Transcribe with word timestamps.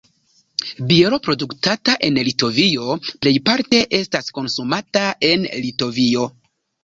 Biero 0.91 1.17
produktata 1.25 1.93
en 2.07 2.17
Litovio 2.29 2.95
plejparte 3.25 3.83
estas 3.99 4.33
konsumata 4.39 5.03
en 5.31 5.45
Litovio. 5.67 6.27